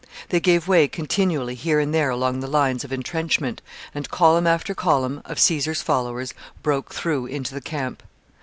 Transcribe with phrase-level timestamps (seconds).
[0.29, 3.61] They gave way continually here and there along the lines of intrenchment,
[3.93, 8.01] and column after column of Caesar's followers broke through into the camp.